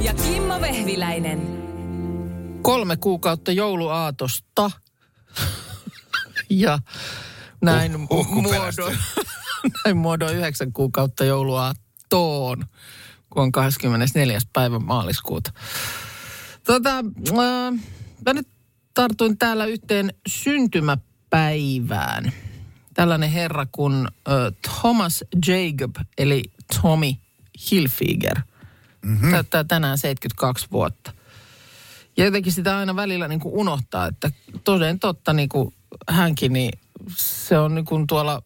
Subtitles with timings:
[0.00, 1.62] Ja Kimmo Vehviläinen.
[2.62, 4.70] kolme kuukautta jouluaatosta.
[6.50, 6.78] ja
[7.62, 8.82] näin Uh, uhkuperäistä.
[8.82, 8.98] muodoin,
[9.84, 12.64] näin muodoin yhdeksän kuukautta jouluaattoon,
[13.30, 14.38] kun on 24.
[14.52, 15.52] päivä maaliskuuta.
[16.66, 17.04] Tota, äh,
[18.26, 18.48] mä nyt
[18.94, 22.32] tartuin täällä yhteen syntymäpäivään.
[22.94, 26.42] Tällainen herra kuin äh, Thomas Jacob, eli
[26.82, 27.12] Tommy
[27.70, 28.40] Hilfiger.
[29.02, 29.30] Mm-hmm.
[29.30, 31.12] Täyttää tänään 72 vuotta.
[32.16, 34.30] Ja jotenkin sitä aina välillä niin kuin unohtaa, että
[34.64, 35.74] toden totta niin kuin
[36.08, 36.78] hänkin, niin
[37.16, 38.42] se on niin kuin tuolla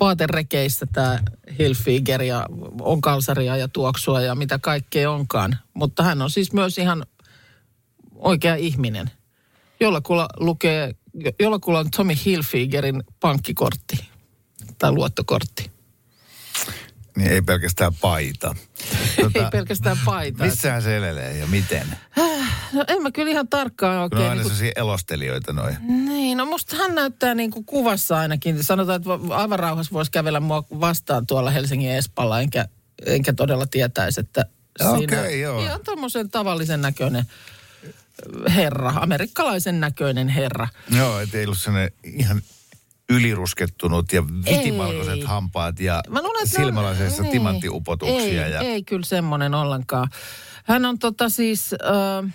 [0.00, 1.18] vaaterekeissä tämä
[1.58, 2.46] Hilfiger ja
[2.80, 5.58] on kalsaria ja tuoksua ja mitä kaikkea onkaan.
[5.74, 7.06] Mutta hän on siis myös ihan
[8.14, 9.10] oikea ihminen.
[9.80, 10.94] Jollakulla lukee,
[11.40, 14.08] jollakulla on Tommy Hilfigerin pankkikortti
[14.78, 15.73] tai luottokortti.
[17.16, 18.54] Niin ei pelkästään paita.
[19.22, 20.44] Tota, Ei pelkästään paita.
[20.44, 21.86] Missähän se elelee ja miten?
[22.72, 24.22] No en mä kyllä ihan tarkkaan oikein.
[24.22, 25.76] on aina niin kuin- elostelijoita noin.
[25.80, 28.64] Niin, no musta hän näyttää niin kuin kuvassa ainakin.
[28.64, 32.68] Sanotaan, että va- aivan rauhassa voisi kävellä mua vastaan tuolla Helsingin Espalla, enkä,
[33.06, 34.46] enkä todella tietäisi, että
[34.80, 35.62] Okei, joo.
[35.64, 37.24] Ihan tuommoisen tavallisen näköinen
[38.54, 40.68] herra, amerikkalaisen näköinen herra.
[40.96, 42.42] Joo, ettei ollut sellainen ihan
[43.08, 45.22] yliruskettunut ja vitimalkoiset Ei.
[45.22, 47.32] hampaat ja Mä luulen, silmälaseissa niin.
[47.32, 48.46] timanttiupotuksia.
[48.46, 48.60] Ei, ja...
[48.60, 50.08] ei kyllä semmoinen ollenkaan.
[50.64, 52.34] Hän on tota siis äh,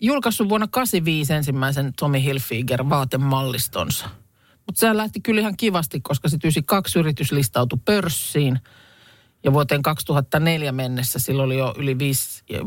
[0.00, 4.08] julkaissut vuonna 85 ensimmäisen Tommy Hilfiger vaatemallistonsa.
[4.66, 8.58] Mutta se lähti kyllä ihan kivasti, koska se 92 yritys listautui pörssiin.
[9.44, 12.58] Ja vuoteen 2004 mennessä sillä oli jo yli 5 5,5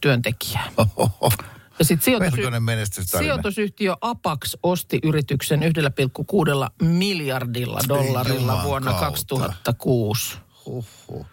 [0.00, 0.72] työntekijää.
[0.76, 1.30] Ohoho.
[1.78, 3.24] Ja sitten sijoitus, Melkoinen menestystarina.
[3.32, 9.34] Sijoitusyhtiö Apax osti yrityksen 1,6 miljardilla dollarilla Juman vuonna kautta.
[9.36, 10.38] 2006.
[10.66, 11.26] Huhhuh.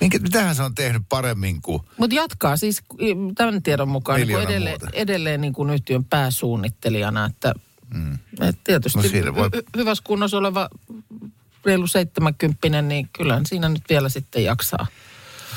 [0.00, 1.82] Minkä, mitähän se on tehnyt paremmin kuin...
[1.96, 2.82] Mutta jatkaa siis
[3.34, 4.96] tämän tiedon mukaan niin edelleen, muuta.
[4.96, 7.24] edelleen niin kuin yhtiön pääsuunnittelijana.
[7.24, 7.54] Että,
[7.94, 8.14] mm.
[8.40, 10.68] että tietysti No voi- hy- hyvässä kunnossa oleva
[11.64, 14.86] reilu 70 niin kyllähän siinä nyt vielä sitten jaksaa.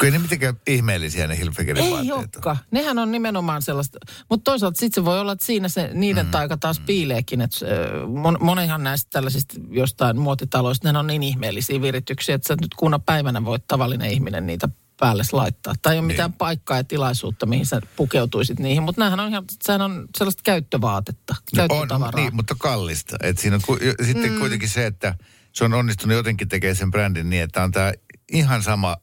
[0.01, 2.19] Kyllä ne mitenkään ihmeellisiä ne Hilfigerin Ei vaatteet on.
[2.19, 2.57] olekaan.
[2.71, 3.99] Nehän on nimenomaan sellaista.
[4.29, 6.31] Mutta toisaalta sitten se voi olla, että siinä se niiden mm.
[6.31, 7.41] taika taas piileekin.
[7.41, 12.55] Että ö, mon, monenhan näistä tällaisista jostain muotitaloista, ne on niin ihmeellisiä virityksiä, että sä
[12.61, 14.69] nyt kuuna päivänä voit tavallinen ihminen niitä
[14.99, 15.73] päälle laittaa.
[15.81, 18.83] Tai ei ole mitään paikkaa ja tilaisuutta, mihin sä pukeutuisit niihin.
[18.83, 22.21] Mutta nämähän on ihan, sehän on sellaista käyttövaatetta, On, käyttötavaraa.
[22.21, 23.17] niin, mutta kallista.
[23.23, 24.39] Et siinä on ku, jo- sitten mm.
[24.39, 25.15] kuitenkin se, että
[25.53, 27.93] se on onnistunut jotenkin tekemään sen brändin niin, että on tämä
[28.31, 28.97] ihan sama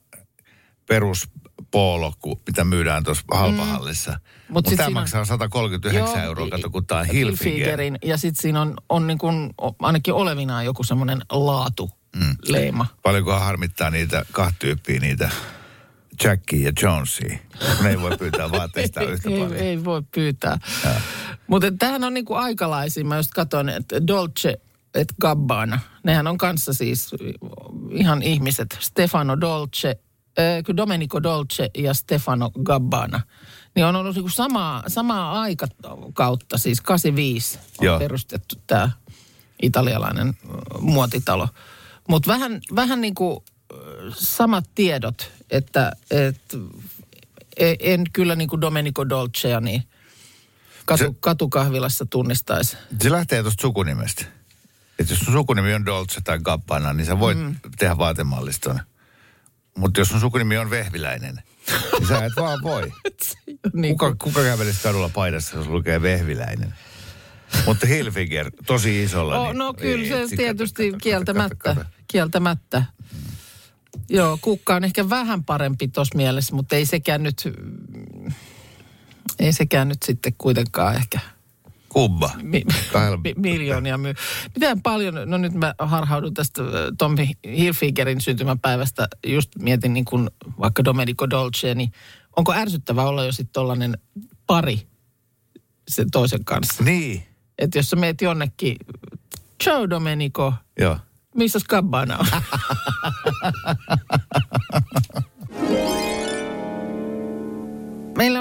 [0.88, 4.10] peruspoolo kuin mitä myydään tuossa halpahallissa.
[4.10, 7.52] Mut Mutta sit tämä siinä on- maksaa 139 Joo, euroa, kato kun tämä on Hilfiger.
[7.52, 7.98] Hilfigerin.
[8.04, 11.90] Ja sitten siinä on, on niin kuin, ainakin olevinaan joku semmoinen laatu
[12.48, 12.86] leima.
[13.02, 15.30] Paljonkohan harmittaa niitä kahta tyyppiä, niitä
[16.24, 17.38] Jackie ja Jonesia.
[17.82, 19.56] Ne ei voi pyytää vaatteista yhtä ei, paljon.
[19.56, 20.58] ei voi pyytää.
[21.46, 23.04] Mutta tämähän on niinku aikalaisia.
[23.04, 24.60] Mä just katson, että Dolce
[24.94, 25.80] et Gabbana.
[26.04, 27.10] Nehän on kanssa siis
[27.90, 28.76] ihan ihmiset.
[28.80, 29.98] Stefano Dolce,
[30.64, 33.20] kyllä Domenico Dolce ja Stefano Gabbana.
[33.74, 37.98] Niin on ollut niinku samaa, samaa aikakautta, siis 85 on Joo.
[37.98, 38.90] perustettu tämä
[39.62, 40.34] italialainen
[40.80, 41.48] muotitalo.
[42.08, 43.40] Mutta vähän, vähän niin kuin
[44.18, 46.56] samat tiedot, että, että
[47.56, 49.82] e- en kyllä niin kuin Domenico Dolcea niin
[50.84, 52.76] katu, Se- katukahvilassa tunnistaisi.
[53.02, 54.24] Se lähtee tuosta sukunimestä.
[54.98, 57.56] Että jos sun sukunimi on Dolce tai Gabbana, niin sä voit mm.
[57.78, 58.80] tehdä vaatemalliston.
[59.78, 61.42] Mutta jos sun sukunimi on Vehviläinen,
[61.98, 62.92] niin sä et vaan voi.
[63.72, 66.74] niin Kuka, kuka kävelisi kadulla paidassa, jos lukee Vehviläinen?
[67.66, 69.38] Mutta Hilfiger, tosi isolla.
[69.38, 71.56] oh, niin, no kyllä se etsi, tietysti kato, kato, kieltämättä.
[71.56, 71.90] kato, kato.
[72.08, 72.82] Kieltämättä.
[74.08, 77.42] Joo, kukka on ehkä vähän parempi tuossa mielessä, mutta ei sekään nyt,
[79.38, 81.20] ei sekään nyt sitten kuitenkaan ehkä
[81.88, 82.30] Kubba.
[82.42, 82.64] mi,
[83.24, 84.14] mi, miljoonia myy.
[84.54, 86.62] Miten paljon, no nyt mä harhaudun tästä
[86.98, 87.26] Tommy
[87.56, 90.30] Hilfigerin syntymäpäivästä, just mietin niin kuin
[90.60, 91.92] vaikka Domenico Dolce, niin
[92.36, 93.98] onko ärsyttävä olla jo sitten tollainen
[94.46, 94.86] pari
[95.88, 96.84] sen toisen kanssa?
[96.84, 97.22] Niin,
[97.58, 98.76] Että jos sä meet jonnekin,
[99.64, 100.98] ciao Domenico, joo.
[101.34, 102.26] missä Gabbana on?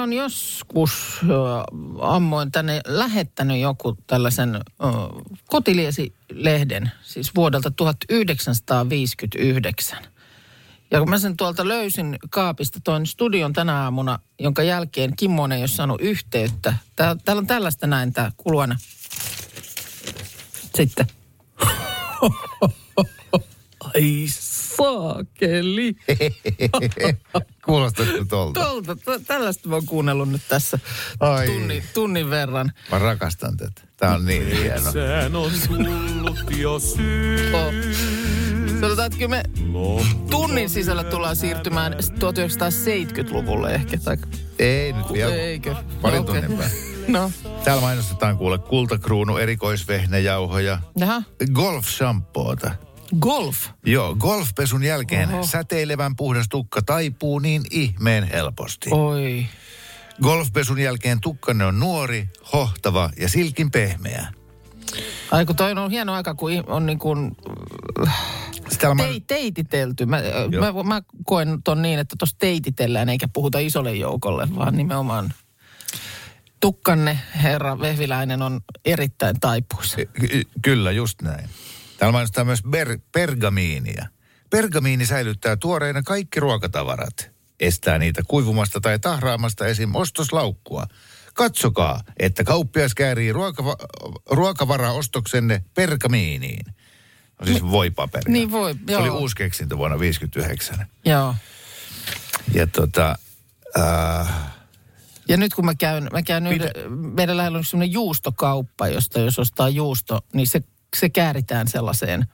[0.02, 1.26] on joskus ö,
[2.00, 4.60] ammoin tänne lähettänyt joku tällaisen ö,
[5.46, 9.98] kotiliesilehden, siis vuodelta 1959.
[10.90, 15.62] Ja kun mä sen tuolta löysin kaapista, toin studion tänä aamuna, jonka jälkeen Kimmonen ei
[15.62, 16.74] ole saanut yhteyttä.
[16.96, 18.76] Tää, täällä on tällaista näin tämä kuluana.
[20.76, 21.06] Sitten.
[23.94, 24.26] Ai
[24.78, 25.96] saakeli.
[27.66, 28.60] Kuulostaa tuolta.
[28.60, 30.78] Tuolta, t- tällaista mä oon kuunnellut nyt tässä
[31.20, 31.46] Ai.
[31.46, 32.72] tunnin, tunnin verran.
[32.90, 33.80] Mä rakastan tätä.
[33.96, 34.92] Tää on niin hieno.
[34.92, 37.54] Sen on tullut jo syy.
[37.54, 37.72] Oh.
[38.80, 39.42] Sanotaan, että kyllä me
[40.30, 43.98] tunnin sisällä tullaan siirtymään 1970-luvulle ehkä.
[43.98, 44.16] Tai...
[44.58, 45.34] Ei nyt vielä.
[45.34, 45.74] Eikö?
[46.02, 46.40] Parin Okei.
[46.42, 46.78] tunnin päästä.
[47.08, 47.30] No,
[47.64, 50.78] Täällä mainostetaan kuule kultakruunu, erikoisvehnäjauhoja,
[51.52, 52.70] golf shampoota.
[53.20, 53.68] Golf.
[53.86, 55.46] Joo, golfpesun jälkeen Oho.
[55.46, 58.90] säteilevän puhdas tukka taipuu niin ihmeen helposti.
[58.92, 59.46] Oi.
[60.22, 64.26] Golfpesun jälkeen tukkanne on nuori, hohtava ja silkin pehmeä.
[65.30, 67.36] Ai kun toi on hieno aika, kun on niin kuin
[68.54, 70.06] Sitten täällä tei, teititelty.
[70.06, 70.20] Mä,
[70.50, 70.72] Joo.
[70.72, 75.32] mä, mä koen ton niin, että tuossa teititellään eikä puhuta isolle joukolle, vaan nimenomaan
[76.60, 79.96] tukkanne, herra Vehviläinen, on erittäin taipuisa.
[79.96, 81.48] Ky- Kyllä, just näin.
[81.98, 84.06] Täällä mainostetaan myös ber- pergamiinia.
[84.50, 87.30] Pergamiini säilyttää tuoreina kaikki ruokatavarat.
[87.60, 89.94] Estää niitä kuivumasta tai tahraamasta esim.
[89.94, 90.86] ostoslaukkua.
[91.34, 93.86] Katsokaa, että kauppias käärii ruokava-
[94.30, 96.66] ruokavaraostoksenne pergamiiniin.
[97.40, 98.32] No siis voipaperi.
[98.32, 99.18] Niin voi, Se oli joo.
[99.18, 100.86] uusi keksintö vuonna 1959.
[101.04, 101.34] Joo.
[102.54, 103.16] Ja tota,
[103.78, 104.28] äh,
[105.28, 109.38] Ja nyt kun mä käyn, mä käyn yhden, meidän lähellä on semmoinen juustokauppa, josta jos
[109.38, 110.62] ostaa juusto, niin se,
[110.96, 112.26] se kääritään sellaiseen,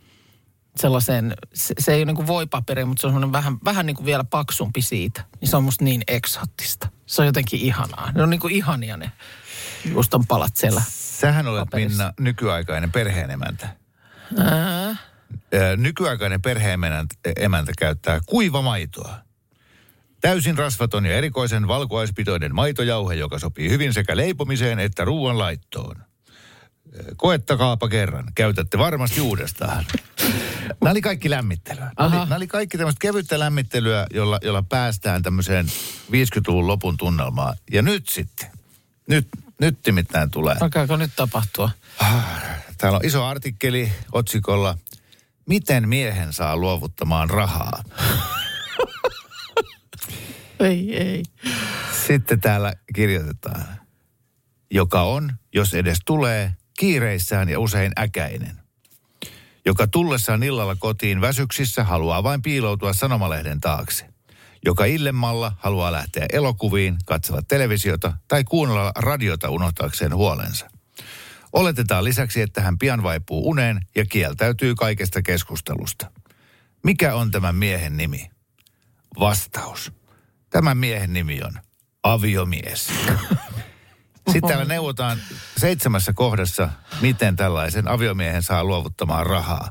[0.77, 3.97] sellaiseen se, se ei ole niin kuin voipaperi, mutta se on semmoinen vähän, vähän niin
[3.97, 5.25] kuin vielä paksumpi siitä.
[5.41, 6.89] Niin se on musta niin eksoottista.
[7.07, 8.13] Se on jotenkin ihanaa.
[8.13, 9.13] Ne on niin kuin ihania ne
[9.85, 10.83] juuston palat siellä.
[10.89, 12.03] sähän olet Paperissa.
[12.03, 13.69] Minna nykyaikainen perheenemäntä.
[14.39, 14.97] Ää,
[15.77, 19.15] Nykyaikainen perheemäntä emäntä käyttää kuivamaitoa.
[20.21, 25.97] Täysin rasvaton ja erikoisen valkuaispitoinen maitojauhe, joka sopii hyvin sekä leipomiseen että ruoan laittoon.
[25.97, 26.05] Ö,
[27.17, 28.25] Koettakaapa kerran.
[28.35, 29.85] Käytätte varmasti uudestaan.
[30.83, 31.93] Nämä oli kaikki lämmittelyä.
[31.99, 35.67] Nämä oli, nämä oli kaikki tämmöistä kevyttä lämmittelyä, jolla, jolla päästään tämmöiseen
[36.13, 37.57] 50-luvun lopun tunnelmaan.
[37.73, 38.51] Ja nyt sitten,
[39.09, 39.29] nyt,
[39.61, 40.57] nyt nimittäin tulee.
[40.61, 41.71] alkaako nyt tapahtua?
[42.79, 44.79] Täällä on iso artikkeli otsikolla
[45.47, 47.83] Miten miehen saa luovuttamaan rahaa?
[50.61, 51.23] Ei, ei.
[52.07, 53.65] Sitten täällä kirjoitetaan.
[54.71, 58.65] Joka on, jos edes tulee, kiireissään ja usein äkäinen.
[59.67, 64.07] Joka tullessaan illalla kotiin väsyksissä haluaa vain piiloutua sanomalehden taakse.
[64.65, 70.71] Joka illemmalla haluaa lähteä elokuviin, katsella televisiota tai kuunnella radiota unohtaakseen huolensa.
[71.53, 76.11] Oletetaan lisäksi, että hän pian vaipuu uneen ja kieltäytyy kaikesta keskustelusta.
[76.83, 78.31] Mikä on tämän miehen nimi?
[79.19, 79.93] Vastaus.
[80.51, 81.53] Tämän miehen nimi on
[82.03, 82.89] aviomies.
[84.33, 85.19] Sitten täällä neuvotaan
[85.57, 86.69] seitsemässä kohdassa,
[87.01, 89.69] miten tällaisen aviomiehen saa luovuttamaan rahaa.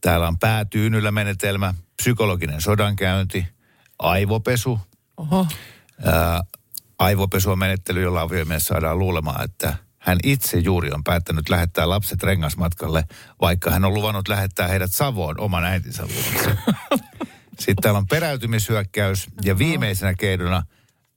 [0.00, 3.46] Täällä on päätyynyllä menetelmä, psykologinen sodankäynti,
[3.98, 4.80] aivopesu.
[5.16, 5.46] Oho.
[6.04, 6.40] Ää,
[6.98, 12.22] aivopesu on menettely, jolla aviomies saadaan luulemaan, että hän itse juuri on päättänyt lähettää lapset
[12.22, 13.04] rengasmatkalle,
[13.40, 16.58] vaikka hän on luvannut lähettää heidät Savoon oman äitinsä luokse.
[17.58, 20.62] Sitten täällä on peräytymishyökkäys ja viimeisenä keinona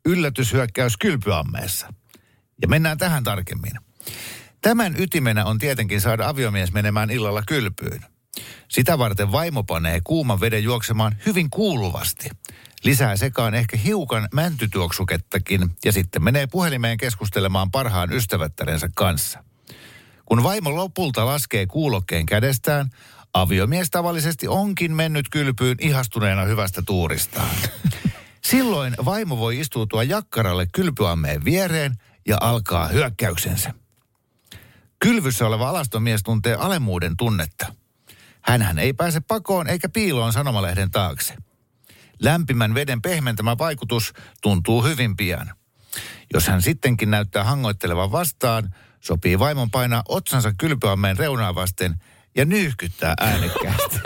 [0.05, 1.93] yllätyshyökkäys kylpyammeessa.
[2.63, 3.71] Ja mennään tähän tarkemmin.
[4.61, 8.05] Tämän ytimenä on tietenkin saada aviomies menemään illalla kylpyyn.
[8.67, 12.29] Sitä varten vaimo panee kuuman veden juoksemaan hyvin kuuluvasti.
[12.83, 19.43] Lisää sekaan ehkä hiukan mäntytuoksukettakin ja sitten menee puhelimeen keskustelemaan parhaan ystävättärensä kanssa.
[20.25, 22.89] Kun vaimo lopulta laskee kuulokkeen kädestään,
[23.33, 27.55] aviomies tavallisesti onkin mennyt kylpyyn ihastuneena hyvästä tuuristaan.
[28.51, 33.73] Silloin vaimo voi istuutua jakkaralle kylpyammeen viereen ja alkaa hyökkäyksensä.
[34.99, 37.73] Kylvyssä oleva alastomies tuntee alemmuuden tunnetta.
[38.41, 41.35] Hänhän ei pääse pakoon eikä piiloon sanomalehden taakse.
[42.19, 45.55] Lämpimän veden pehmentämä vaikutus tuntuu hyvin pian.
[46.33, 51.95] Jos hän sittenkin näyttää hangoittelevan vastaan, sopii vaimon painaa otsansa kylpyammeen reunaa vasten
[52.35, 53.99] ja nyyhkyttää äänekkäästi.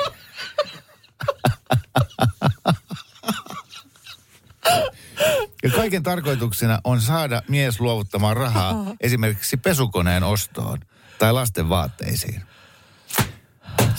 [5.64, 10.80] Ja kaiken tarkoituksena on saada mies luovuttamaan rahaa esimerkiksi pesukoneen ostoon
[11.20, 12.42] tai lasten vaatteisiin.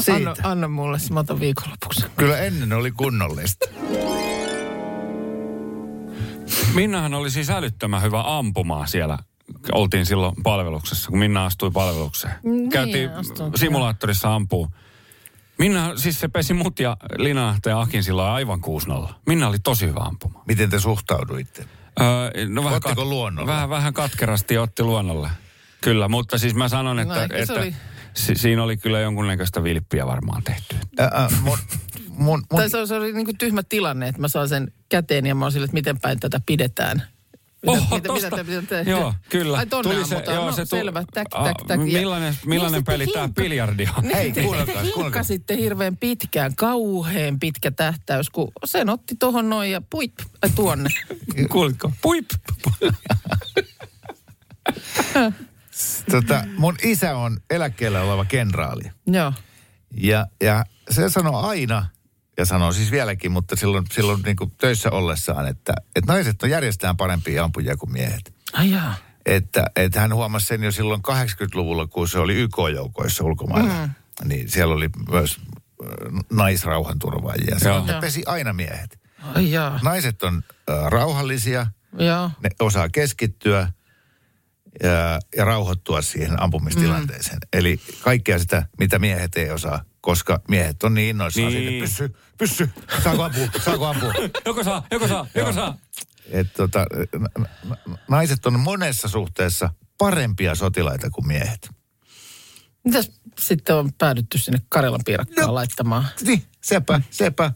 [0.09, 0.49] Anna, Siitä.
[0.49, 2.05] anna mulle, se mä otan viikonlopuksi.
[2.17, 3.69] Kyllä ennen oli kunnollista.
[6.75, 9.19] Minnahan oli siis älyttömän hyvä ampumaan siellä.
[9.73, 12.35] Oltiin silloin palveluksessa, kun Minna astui palvelukseen.
[12.43, 14.69] Niin, Käytiin astui, simulaattorissa ampuu.
[15.59, 18.61] Minna, siis se pesi mut ja Lina ja Akin silloin aivan
[19.11, 19.13] 6-0.
[19.27, 20.45] Minna oli tosi hyvä ampumaan.
[20.49, 21.65] Miten te suhtauduitte?
[22.01, 23.53] Öö, no Ottiko luonnolle?
[23.53, 25.31] Vähän, vähän katkerasti otti luonnolle.
[25.81, 27.75] Kyllä, mutta siis mä sanon, että, No että oli-
[28.15, 30.77] si- siinä oli kyllä jonkunnäköistä vilppiä varmaan tehty.
[30.99, 31.59] Ää, ää, mun,
[32.09, 34.73] mun, mun, Tai se, oli- se oli niin kuin tyhmä tilanne, että mä saan sen
[34.89, 37.03] käteen ja mä oon sille, että miten päin tätä pidetään.
[37.63, 38.31] Mitä, Oho, mitä, mitä, tosta.
[38.37, 39.59] te- mitä te- Joo, kyllä.
[39.59, 41.05] Ai tonne Tuli se- joo, no, se tu- selvä.
[41.15, 41.81] Täk, Ah, täk, täk.
[41.81, 44.03] Millainen- millainen Niin peli sitten tää hinkka- biljardi on?
[44.05, 45.03] Niin Hei, sitten kuunnelkaa, te kuunnelkaa.
[45.05, 50.13] hinkkasitte hirveän pitkään, kauheen pitkä tähtäys, kun sen otti tohon noin ja puip,
[50.43, 50.91] ai tuonne.
[51.53, 51.93] Kuulitko?
[52.03, 52.27] Puip.
[56.11, 58.83] tota, mun isä on eläkkeellä oleva kenraali.
[59.07, 59.33] Joo.
[59.97, 61.87] Ja, ja se sanoo aina,
[62.39, 66.51] ja sanoo siis vieläkin, mutta silloin, silloin niin kuin töissä ollessaan, että, että naiset on
[66.51, 68.35] järjestään parempia ampujia kuin miehet.
[68.53, 68.95] Ai jaa.
[69.27, 73.87] Että, että hän huomasi sen jo silloin 80-luvulla, kun se oli YK-joukoissa ulkomailla.
[73.87, 73.95] Mm.
[74.29, 75.89] Niin siellä oli myös äh,
[76.33, 77.59] naisrauhanturvaajia.
[77.59, 77.69] Se
[78.01, 79.01] pesi aina miehet.
[79.35, 79.81] Ai jaa.
[79.83, 81.67] Naiset on äh, rauhallisia,
[81.99, 82.31] Joo.
[82.43, 83.73] ne osaa keskittyä
[84.83, 87.37] ja, ja rauhoittua siihen ampumistilanteeseen.
[87.37, 87.59] Mm.
[87.59, 91.69] Eli kaikkea sitä, mitä miehet ei osaa, koska miehet on niin innoissaan Niin.
[91.69, 92.71] siitä, pyssy, pyssy,
[93.05, 94.13] saako ampua, saako ampua.
[94.47, 95.77] Joko saa, joko saa, joko saa.
[96.31, 96.87] Et tota,
[98.09, 101.71] naiset on monessa suhteessa parempia sotilaita kuin miehet.
[102.85, 105.55] Mitäs sitten on päädytty sinne Karjalan piirakkaan No.
[105.55, 106.07] laittamaan?
[106.23, 107.53] Niin, sepä, sepä.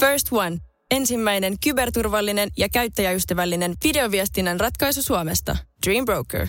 [0.00, 0.56] First One.
[0.90, 5.56] Ensimmäinen kyberturvallinen ja käyttäjäystävällinen videoviestinnän ratkaisu Suomesta.
[5.86, 6.48] Dream Broker.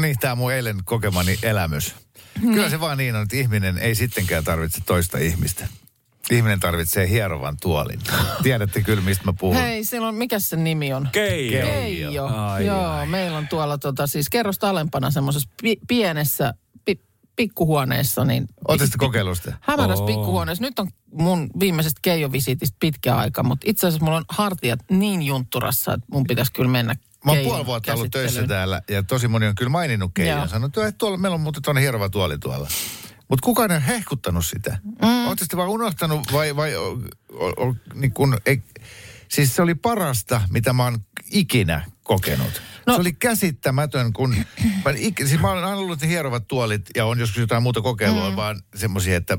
[0.00, 1.94] No niin, tämä mun eilen kokemani elämys.
[2.40, 5.68] Kyllä se vaan niin on, että ihminen ei sittenkään tarvitse toista ihmistä.
[6.30, 8.00] Ihminen tarvitsee hierovan tuolin.
[8.42, 9.56] Tiedätte kyllä, mistä mä puhun.
[9.56, 11.08] Hei, silloin, mikä se nimi on?
[11.12, 11.66] Keijo.
[11.66, 12.26] Keijo.
[12.26, 13.06] Ai, Joo, ai.
[13.06, 16.54] meillä on tuolla tota, siis kerrosta alempana semmoisessa pi- pienessä
[16.84, 17.04] pi-
[17.36, 18.24] pikkuhuoneessa.
[18.24, 18.46] Niin,
[18.98, 19.56] kokeillut sitä?
[19.60, 20.64] Hämärässä pikkuhuoneessa.
[20.64, 25.94] Nyt on mun viimeisestä Keijo-visiitistä pitkä aika, mutta itse asiassa mulla on hartiat niin juntturassa,
[25.94, 29.46] että mun pitäisi kyllä mennä Mä oon puoli vuotta ollut töissä täällä ja tosi moni
[29.46, 30.10] on kyllä maininnut.
[30.14, 30.48] Keijon.
[30.48, 32.68] Sanonut, että tuolla, meillä on muuten tuonne hierova tuoli tuolla.
[33.28, 34.78] Mutta kukaan ei ole hehkuttanut sitä.
[34.82, 35.26] Mm.
[35.26, 36.98] Oletteko te vaan unohtanut vai, vai o,
[37.32, 38.62] o, o, niin kun, ei,
[39.30, 40.98] siis se oli parasta, mitä mä oon
[41.30, 42.62] ikinä kokenut.
[42.86, 42.94] No.
[42.94, 44.36] Se oli käsittämätön, kun
[44.84, 48.30] mä, ik, siis mä olen aina ollut hierovat tuolit ja on joskus jotain muuta kokeilua,
[48.30, 48.36] mm.
[48.36, 49.38] vaan semmoisia, että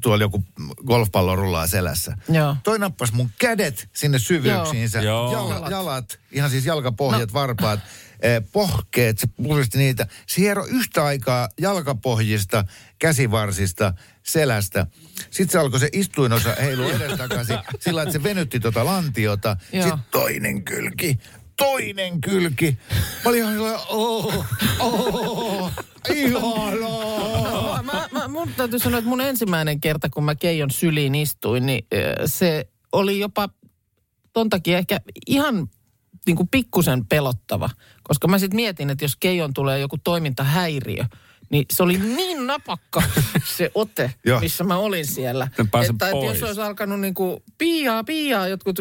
[0.00, 0.44] tuolla joku
[0.86, 2.16] golfpallo rullaa selässä.
[2.28, 2.56] Joo.
[2.62, 5.32] Toi nappasi mun kädet sinne syvyyksiinsä, Joo.
[5.32, 5.70] Jal, Jalat.
[5.70, 7.34] jalat, ihan siis jalkapohjat, no.
[7.34, 7.80] varpaat,
[8.20, 10.06] eh, pohkeet, se puristi niitä.
[10.26, 12.64] Se hiero yhtä aikaa jalkapohjista,
[12.98, 13.92] käsivarsista,
[14.26, 14.86] selästä.
[15.30, 19.56] Sitten se alkoi se istuinosa heilua edestakaisin sillä että se venytti tota lantiota.
[19.72, 19.82] Joo.
[19.82, 21.18] Sitten toinen kylki,
[21.56, 22.78] toinen kylki.
[23.24, 24.44] Mä olin ihan sellainen, oh,
[24.80, 25.72] oh,
[26.14, 27.82] ihanaa.
[27.82, 31.86] Mä, mä, mun täytyy sanoa, että mun ensimmäinen kerta, kun mä Keijon syliin istuin, niin
[32.26, 33.48] se oli jopa
[34.32, 35.68] ton takia ehkä ihan
[36.26, 37.70] niin kuin pikkusen pelottava.
[38.02, 41.04] Koska mä sitten mietin, että jos Keijon tulee joku toimintahäiriö,
[41.50, 43.02] niin se oli niin napakka
[43.56, 45.48] se ote, missä mä olin siellä.
[45.90, 46.40] Että pois.
[46.40, 48.78] jos olisi alkanut niin kuin piiaa, piiaa, jotkut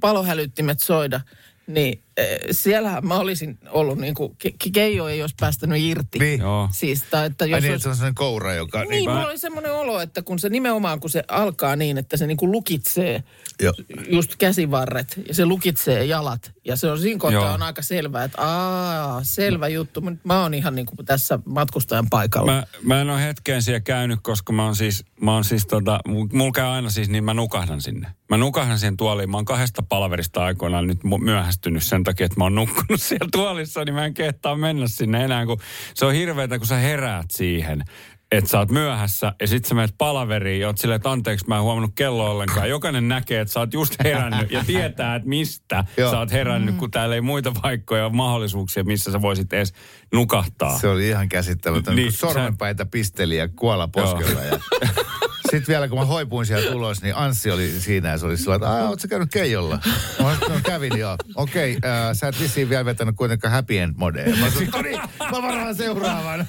[0.00, 1.20] palohälyttimet soida,
[1.66, 2.02] niin
[2.50, 6.18] siellähän mä olisin ollut niin kuin, ke- Keijo ei olisi päästänyt irti.
[6.18, 6.40] Niin.
[6.40, 6.68] Joo.
[6.72, 8.84] Siis, tai että Ai jos niin, olisi että se on sellainen koura, joka...
[8.84, 12.26] niin, mulla oli semmoinen olo, että kun se nimenomaan, kun se alkaa niin, että se
[12.26, 13.22] niinku lukitsee
[13.60, 13.74] Joo.
[14.08, 16.52] just käsivarret ja se lukitsee jalat.
[16.64, 17.54] Ja se on siinä kohtaa Joo.
[17.54, 20.00] on aika selvää, että aa, selvä juttu.
[20.00, 22.52] Mut Mä oon ihan niinku tässä matkustajan paikalla.
[22.52, 26.00] Mä, mä en ole hetkeen siellä käynyt, koska mä oon siis, mä oon siis tota,
[26.32, 28.08] mulla käy aina siis niin, mä nukahdan sinne.
[28.28, 29.30] Mä nukahdan siihen tuoliin.
[29.30, 33.28] Mä oon kahdesta palaverista aikoinaan nyt myöhästynyt sen sen takia, että mä oon nukkunut siellä
[33.32, 35.60] tuolissa, niin mä en kehtaa mennä sinne enää, kun
[35.94, 37.84] se on hirveetä, kun sä heräät siihen
[38.32, 41.56] että sä oot myöhässä ja sit sä menet palaveriin ja oot silleen, että anteeksi mä
[41.56, 42.68] en huomannut kello ollenkaan.
[42.68, 46.10] Jokainen näkee, että sä oot just herännyt ja tietää, että mistä Joo.
[46.10, 49.72] sä oot herännyt, kun täällä ei muita paikkoja ole mahdollisuuksia, missä sä voisit edes
[50.12, 50.78] nukahtaa.
[50.78, 54.42] Se oli ihan käsittämätön, Niin, kun sormenpäitä pisteli ja kuola poskella.
[54.42, 54.58] Ja...
[55.52, 58.54] Sitten vielä kun mä hoipuin sieltä ulos, niin Anssi oli siinä ja se oli sillä
[58.54, 59.78] että oot sä käynyt Keijolla?
[60.22, 61.16] Mä sanoin, no, kävin joo.
[61.34, 64.36] Okei, äh, sä et vissiin vielä vetänyt kuitenkaan happy end modea.
[64.36, 66.46] Mä sanoin, no niin, mä varaan seuraavan.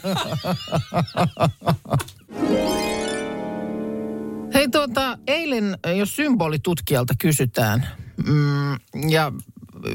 [4.53, 7.87] Hei tuota, eilen, jos symbolitutkijalta kysytään,
[8.27, 8.73] mm,
[9.09, 9.31] ja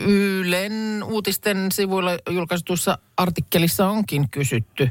[0.06, 4.90] Ylen uutisten sivuilla julkaistussa artikkelissa onkin kysytty,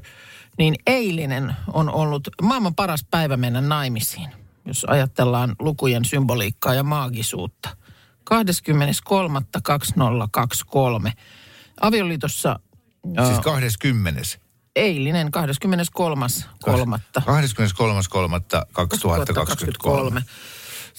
[0.57, 4.29] niin eilinen on ollut maailman paras päivä mennä naimisiin,
[4.65, 7.69] jos ajatellaan lukujen symboliikkaa ja maagisuutta.
[8.33, 11.11] 23.2023.
[11.81, 12.59] Avioliitossa
[13.27, 14.21] Siis 20.
[14.75, 15.31] eilinen 23.3.
[20.17, 20.21] 23.3.2023.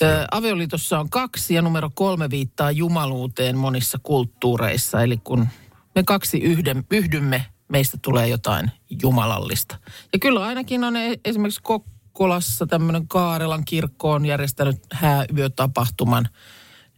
[0.03, 5.03] Ö, Avioliitossa on kaksi ja numero kolme viittaa jumaluuteen monissa kulttuureissa.
[5.03, 5.49] Eli kun
[5.95, 8.71] me kaksi yhden, yhdymme, meistä tulee jotain
[9.03, 9.77] jumalallista.
[10.13, 16.29] Ja kyllä ainakin on e- esimerkiksi Kokkolassa tämmöinen Kaarelan kirkko on järjestänyt hääyötapahtuman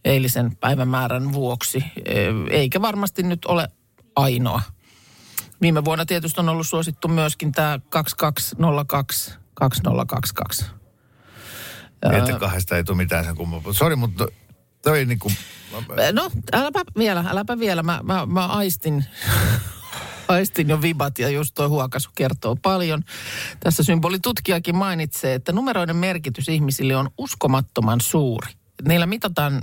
[0.05, 1.83] eilisen päivämäärän vuoksi.
[1.97, 2.11] Ö,
[2.49, 3.67] Eikä varmasti nyt ole
[4.15, 4.61] ainoa.
[5.61, 10.65] Viime vuonna tietysti on ollut suosittu myöskin tämä 2202 2022.
[12.17, 13.73] Että kahdesta ei tule mitään sen kummempaa.
[13.73, 14.27] Sori, mutta
[14.83, 15.31] toi niinku...
[16.13, 17.83] No, äläpä vielä, äläpä vielä.
[17.83, 19.05] Mä, mä, mä aistin,
[20.27, 23.03] aistin jo vibat ja just tuo huokasu kertoo paljon.
[23.59, 28.53] Tässä symbolitutkijakin mainitsee, että numeroiden merkitys ihmisille on uskomattoman suuri.
[28.87, 29.61] Niillä mitataan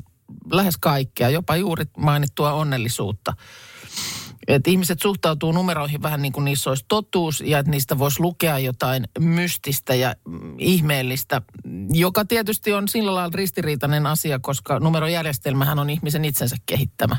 [0.53, 3.33] lähes kaikkea, jopa juuri mainittua onnellisuutta.
[4.49, 8.59] Että ihmiset suhtautuu numeroihin vähän niin kuin niissä olisi totuus ja että niistä voisi lukea
[8.59, 10.15] jotain mystistä ja
[10.59, 11.43] ihmeellistä,
[11.93, 17.17] joka tietysti on sillä lailla ristiriitainen asia, koska numerojärjestelmähän on ihmisen itsensä kehittämä.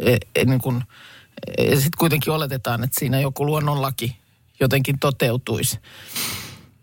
[0.00, 0.82] E, e, niin kuin,
[1.58, 4.16] sitten kuitenkin oletetaan, että siinä joku luonnonlaki
[4.60, 5.78] jotenkin toteutuisi.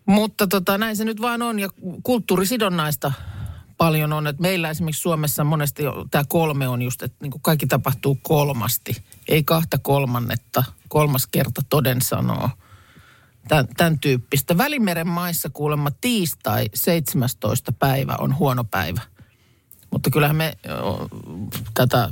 [0.05, 1.69] Mutta tota, näin se nyt vaan on ja
[2.03, 3.11] kulttuurisidonnaista
[3.77, 4.27] paljon on.
[4.27, 9.03] Että meillä esimerkiksi Suomessa monesti tämä kolme on just, että niin kaikki tapahtuu kolmasti.
[9.27, 12.49] Ei kahta kolmannetta, kolmas kerta toden sanoo.
[13.47, 14.57] Tän, tämän tyyppistä.
[14.57, 17.71] Välimeren maissa kuulemma tiistai 17.
[17.71, 19.01] päivä on huono päivä.
[19.91, 20.57] Mutta kyllähän me
[21.73, 22.09] tätä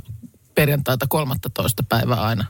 [0.54, 1.82] perjantaita 13.
[1.88, 2.44] päivää aina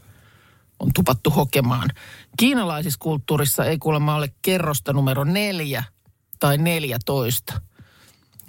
[0.82, 1.90] on tupattu hokemaan.
[2.36, 5.84] Kiinalaisissa kulttuurissa ei kuulemma ole kerrosta numero neljä
[6.40, 7.52] tai 14.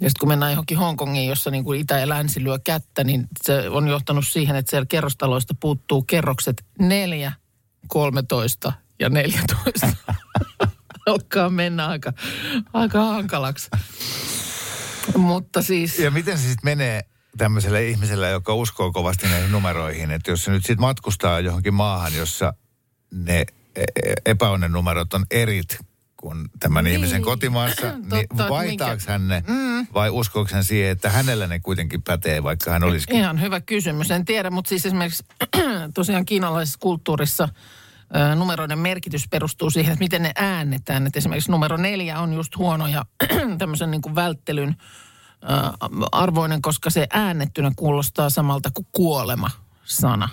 [0.00, 3.26] Ja sitten kun mennään johonkin Hongkongiin, jossa niin kuin itä ja länsi lyö kättä, niin
[3.42, 7.32] se on johtanut siihen, että siellä kerrostaloista puuttuu kerrokset 4,
[7.86, 9.86] 13 ja 14.
[11.06, 12.12] Alkaa mennä aika,
[12.72, 13.70] aika hankalaksi.
[15.16, 15.98] Mutta siis...
[15.98, 17.04] Ja miten se sitten menee
[17.38, 22.14] tämmöiselle ihmiselle, joka uskoo kovasti näihin numeroihin, että jos se nyt sitten matkustaa johonkin maahan,
[22.14, 22.54] jossa
[23.10, 23.40] ne
[23.76, 25.78] e- e- epäonnen numerot on erit
[26.16, 26.94] kuin tämän niin.
[26.94, 29.86] ihmisen kotimaassa, niin Totta, että vaihtaako minkä- hän ne mm.
[29.94, 33.16] vai uskooko hän siihen, että hänellä ne kuitenkin pätee, vaikka hän olisikin?
[33.16, 34.10] Ihan hyvä kysymys.
[34.10, 35.24] En tiedä, mutta siis esimerkiksi
[35.94, 37.48] tosiaan kiinalaisessa kulttuurissa
[38.36, 41.06] numeroiden merkitys perustuu siihen, että miten ne äännetään.
[41.06, 43.04] Että esimerkiksi numero neljä on just huono ja
[43.58, 44.76] tämmöisen niin kuin välttelyn
[46.12, 50.28] arvoinen, koska se äännettynä kuulostaa samalta kuin kuolema-sana.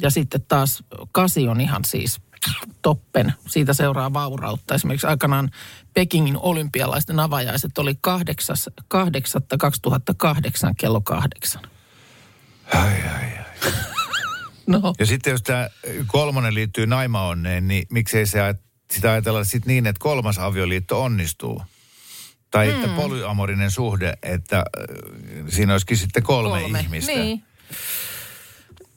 [0.00, 2.20] Ja sitten taas kasi on ihan siis
[2.82, 3.32] toppen.
[3.46, 4.74] Siitä seuraa vaurautta.
[4.74, 5.50] Esimerkiksi aikanaan
[5.94, 8.14] Pekingin olympialaisten avajaiset oli 8.8.2008
[10.76, 11.62] kello kahdeksan.
[12.74, 13.72] Ai, ai, ai.
[14.66, 15.68] No, Ja sitten jos tämä
[16.06, 18.54] kolmonen liittyy naimaonneen, niin miksei se
[18.90, 21.62] sitä ajatella sitten niin, että kolmas avioliitto onnistuu?
[22.50, 24.64] Tai että polyamorinen suhde, että äh,
[25.48, 26.80] siinä olisikin sitten kolme, kolme.
[26.80, 27.12] ihmistä.
[27.12, 27.42] Niin.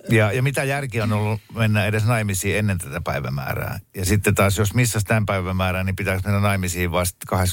[0.10, 3.80] Ja, ja mitä järki on ollut mennä edes naimisiin ennen tätä päivämäärää?
[3.96, 7.44] Ja sitten taas, jos missä tämän päivämäärää, niin pitääkö mennä naimisiin vasta 23.3.2333?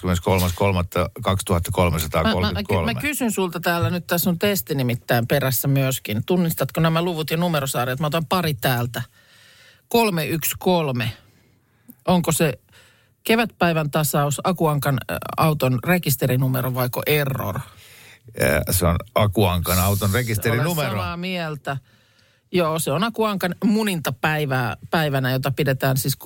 [2.41, 6.25] Mä, mä, mä kysyn sulta täällä nyt, tässä on testi nimittäin perässä myöskin.
[6.27, 8.01] Tunnistatko nämä luvut ja numerosarjat?
[8.01, 9.03] Mä otan pari täältä.
[9.89, 11.17] 313.
[12.07, 12.59] Onko se
[13.29, 17.61] kevätpäivän tasaus, Akuankan ä, auton rekisterinumero vaiko error?
[18.41, 20.91] Ja se on Akuankan auton Olen rekisterinumero.
[20.91, 21.77] samaa mieltä.
[22.53, 26.19] Joo, se on Akuankan munintapäivää, päivänä, jota pidetään siis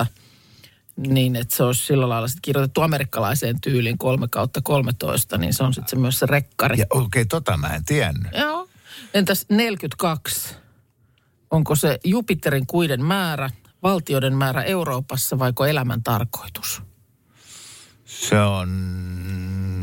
[0.00, 0.06] 13.3.
[0.96, 5.64] Niin, että se olisi sillä lailla sit kirjoitettu amerikkalaiseen tyyliin 3 kautta 13, niin se
[5.64, 6.78] on sitten se myös se rekkari.
[6.78, 8.32] Ja okei, okay, tota mä en tiennyt.
[8.32, 8.68] Joo.
[9.14, 10.56] Entäs 42?
[11.50, 13.50] Onko se Jupiterin kuiden määrä,
[13.84, 16.82] valtioiden määrä Euroopassa vaiko elämän tarkoitus?
[18.04, 18.68] Se on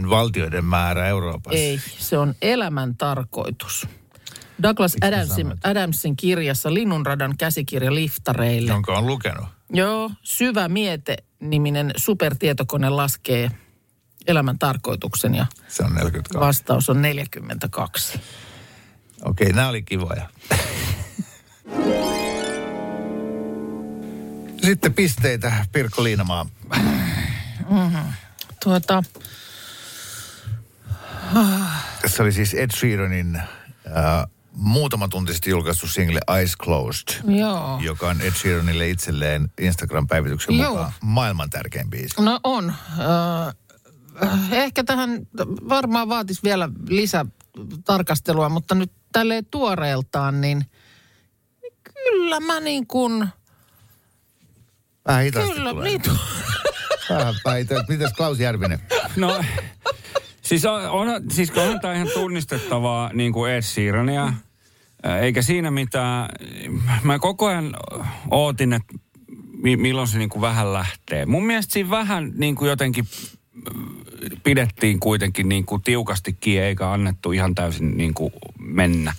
[0.09, 1.59] valtioiden määrä Euroopassa.
[1.59, 3.87] Ei, se on elämän tarkoitus.
[4.63, 5.53] Douglas Miksi Adamsin?
[5.63, 8.71] Adamsin kirjassa Linnunradan käsikirja liftareille.
[8.71, 9.45] Jonka on lukenut.
[9.73, 13.51] Joo, Syvä miete-niminen supertietokone laskee
[14.27, 16.39] elämän tarkoituksen ja Se on 42.
[16.39, 18.19] vastaus on 42.
[19.25, 20.29] Okei, nämä oli kivoja.
[24.63, 26.45] Sitten pisteitä Pirkko Liinamaa.
[28.63, 29.03] Tuota,
[32.01, 33.43] Tässä oli siis Ed Sheeranin äh,
[34.53, 37.79] muutama tunti sitten julkaistu single Eyes Closed, joo.
[37.83, 40.69] joka on Ed Sheeranille itselleen Instagram-päivityksen Joo.
[40.69, 42.21] mukaan maailman tärkein biisi.
[42.21, 42.69] No on.
[42.69, 43.55] Äh,
[44.53, 45.27] ehkä tähän
[45.69, 50.65] varmaan vaatisi vielä lisätarkastelua, mutta nyt tälleen tuoreeltaan, niin
[51.61, 53.27] niin kyllä mä niin kuin,
[55.07, 55.89] Vähän hitaasti kyllä, tulee.
[55.89, 56.01] niin,
[57.09, 57.85] Vähän päitä.
[57.89, 58.79] Mitäs Klaus Järvinen?
[59.15, 59.43] No,
[60.41, 64.33] siis on, on, siis on tämä ihan tunnistettavaa niin kuin Ed Sheerania.
[65.03, 66.29] Ää, Eikä siinä mitään.
[67.03, 67.75] Mä koko ajan
[68.31, 68.93] ootin, että
[69.63, 71.25] mi- milloin se niin kuin vähän lähtee.
[71.25, 73.07] Mun mielestä siinä vähän niin kuin jotenkin
[73.57, 79.13] äh, pidettiin kuitenkin niin kuin tiukasti kiinni, eikä annettu ihan täysin niin kuin mennä.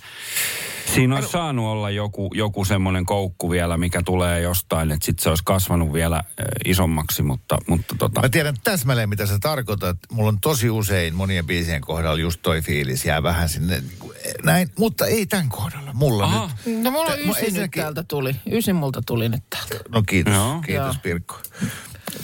[0.95, 5.29] Siinä olisi saanut olla joku, joku semmoinen koukku vielä, mikä tulee jostain, että sitten se
[5.29, 6.23] olisi kasvanut vielä äh,
[6.65, 8.21] isommaksi, mutta, mutta tota...
[8.21, 9.97] Mä tiedän täsmälleen, mitä sä tarkoitat.
[10.11, 14.17] Mulla on tosi usein monien biisien kohdalla just toi fiilis jää vähän sinne niin kuin,
[14.43, 15.93] näin, mutta ei tämän kohdalla.
[15.93, 16.49] Mulla Aha.
[16.65, 16.83] nyt.
[16.83, 18.35] no mulla on ysi nyt täältä tuli.
[18.51, 19.75] Ysi multa tuli nyt täältä.
[19.89, 20.61] No kiitos, Joo.
[20.65, 21.01] kiitos Joo.
[21.03, 21.37] Pirkko.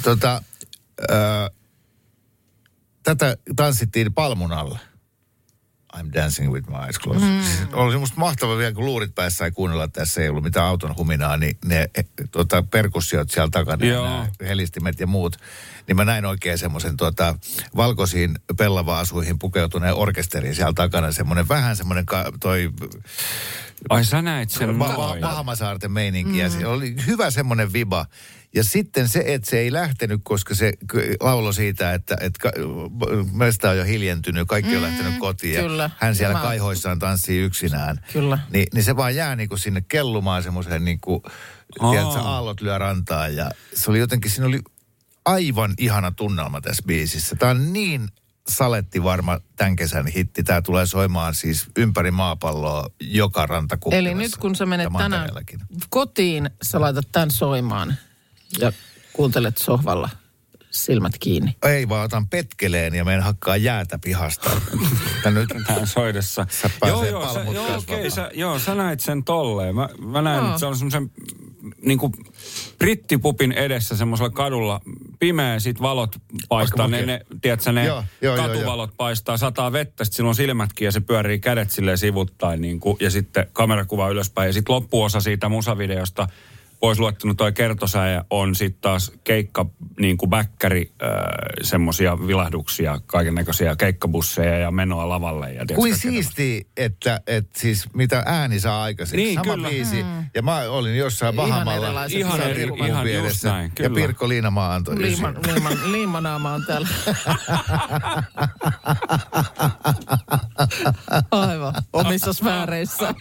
[0.04, 0.44] Tota,
[1.02, 1.52] ö,
[3.04, 4.80] tätä tanssittiin palmun alla.
[5.98, 7.30] I'm dancing with my eyes closed.
[7.30, 7.44] Mm.
[7.44, 10.66] Siis oli musta mahtava vielä, kun luurit päässä sai kuunnella, että tässä ei ollut mitään
[10.66, 11.90] auton huminaa, niin ne
[12.32, 14.26] tota, perkussiot siellä takana, ja Joo.
[14.42, 15.38] helistimet ja muut,
[15.88, 17.36] niin mä näin oikein semmoisen tota,
[17.76, 22.70] valkoisiin pellava-asuihin pukeutuneen orkesterin siellä takana, semmoinen vähän semmoinen ka, toi
[23.90, 25.18] Ai sä näit sen Va-
[25.88, 26.32] meininki.
[26.32, 26.40] Mm.
[26.40, 28.06] Ja se oli hyvä semmoinen viba.
[28.56, 30.74] Ja sitten se, että se ei lähtenyt, koska se
[31.20, 32.52] laulo siitä, että, että ka-
[33.32, 35.62] meistä on jo hiljentynyt, kaikki on lähtenyt kotiin.
[35.64, 35.84] kyllä.
[35.84, 38.00] Ja hän siellä Mä- kaihoissaan tanssii yksinään.
[38.14, 38.40] Kyllä.
[38.54, 41.24] Ni, niin se vaan jää niinku sinne kellumaan semmoiseen niinku,
[41.80, 41.92] Aa.
[41.92, 43.36] tiedätkö, aallot lyö rantaan.
[43.36, 44.60] Ja se oli jotenkin, siinä oli
[45.26, 47.36] aivan ihana tunnelma tässä biisissä.
[47.36, 48.08] Tämä on niin
[48.50, 50.44] saletti varma tämän kesän hitti.
[50.44, 55.30] Tämä tulee soimaan siis ympäri maapalloa joka ranta Eli nyt kun sä menet tänään
[55.90, 57.96] kotiin, sä laitat tämän soimaan
[58.60, 58.72] ja
[59.14, 60.10] kuuntelet sohvalla
[60.72, 61.56] silmät kiinni.
[61.64, 64.50] Ei vaan otan petkeleen ja menen hakkaa jäätä pihasta.
[65.24, 66.46] Tän nyt Tähän soidessa.
[66.50, 69.76] Sä joo, joo, sä, joo, okei, sä, joo, sä näit sen tolleen.
[69.76, 70.48] Mä, mä näin, Joo.
[70.48, 71.12] että se on semmoisen
[71.82, 72.14] niin kuin
[72.78, 74.82] brittipupin edessä semmoisella kadulla
[75.20, 76.16] pimeä, sit valot
[76.50, 80.86] paistaa, ne, ne, tiedätkö, ne Joo, joo, joo, katuvalot paistaa, sataa vettä, sit silloin silmätkin
[80.86, 84.48] ja se pyörii kädet silleen sivuttain niin kuin, ja sitten kamerakuva ylöspäin.
[84.48, 86.28] Ja sitten loppuosa siitä musavideosta,
[86.80, 89.66] pois luettuna toi kertosäe, on sitten taas keikka,
[90.00, 91.10] niin kuin bäkkäri, äh,
[91.62, 95.54] semmoisia vilahduksia, kaiken näköisiä keikkabusseja ja menoa lavalle.
[95.54, 99.18] Ja Kuin siistiä, että, että siis mitä ääni saa aikaiseksi.
[99.18, 99.70] Niin, Sama kyllä.
[99.70, 100.06] biisi.
[100.36, 102.06] Ja mä olin jossain Ihan Bahamalla.
[102.06, 103.96] Ihan jossain eri- ihan just näin, Ja kyllä.
[103.96, 105.02] Pirkko Liinamaa antoi.
[105.02, 106.88] Liiman, liiman, liimanaama on täällä.
[111.32, 113.14] Aivan, omissa sfääreissä.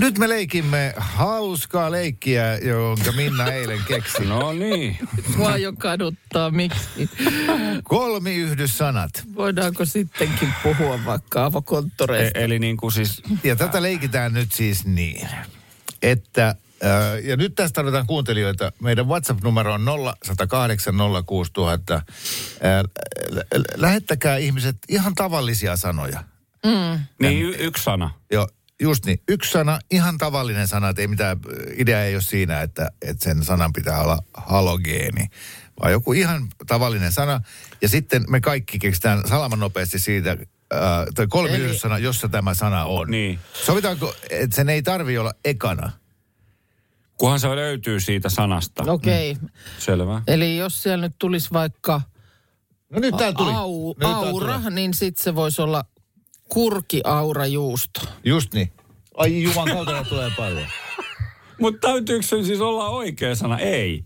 [0.00, 4.24] Nyt me leikimme hauskaa leikkiä, jonka Minna eilen keksi.
[4.24, 4.98] No niin.
[5.36, 7.10] Mua jo kaduttaa, miksi?
[7.84, 9.10] Kolmiyhdyssanat.
[9.36, 12.38] Voidaanko sittenkin puhua vaikka E- avokonttoreista?
[12.38, 15.28] eli niin kuin siis, Ja tätä leikitään nyt siis niin,
[16.02, 18.72] että, äh, ja nyt tästä tarvitaan kuuntelijoita.
[18.82, 20.94] Meidän WhatsApp-numero on 0108
[21.26, 21.94] 06000.
[21.94, 22.02] Äh,
[23.30, 26.24] lä- lä- lähettäkää ihmiset ihan tavallisia sanoja.
[27.20, 28.10] Niin y- yksi sana.
[28.32, 28.48] Joo,
[28.82, 29.18] just niin.
[29.28, 31.38] Yksi sana, ihan tavallinen sana, että ei mitään,
[31.76, 35.26] idea ei ole siinä, että, että sen sanan pitää olla halogeeni,
[35.80, 37.40] vaan joku ihan tavallinen sana.
[37.82, 40.38] Ja sitten me kaikki keksitään salaman nopeasti siitä, äh,
[41.14, 43.10] tai kolme Eli- yhdyssana, jossa tämä sana on.
[43.10, 43.38] Niin.
[43.64, 45.90] Sovitaanko, että sen ei tarvi olla ekana?
[47.18, 48.92] Kunhan se löytyy siitä sanasta.
[48.92, 49.48] Okei, okay.
[49.78, 50.22] Selvä.
[50.26, 52.00] eli jos siellä nyt tulisi vaikka
[52.90, 53.52] No nyt täällä tuli.
[53.54, 54.70] au, Nyt täällä aura, tulee.
[54.70, 55.84] niin sitten se voisi olla
[56.48, 58.00] kurkiaura juusto.
[58.24, 58.72] Just niin.
[59.16, 60.66] Ai juman kautta tulee paljon.
[61.60, 63.58] Mutta täytyykö se siis olla oikea sana?
[63.58, 64.04] Ei.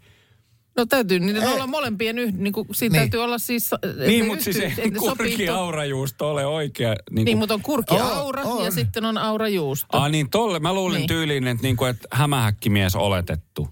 [0.76, 3.00] No täytyy niiden olla molempien, yh, niin kuin, siinä Niin.
[3.00, 3.70] täytyy olla siis...
[4.06, 6.88] Niin, mutta siis ei kurki-aurajuusto ole oikea.
[7.10, 8.64] Niin, Niin, kuin, mutta on kurki On, aura on.
[8.64, 9.86] ja sitten on aura juusto.
[9.98, 10.58] Ah, niin tolle.
[10.58, 11.00] Mä luulin Niin.
[11.00, 11.08] niin.
[11.08, 13.68] tyyliin, että, niin kuin, että hämähäkkimies oletettu.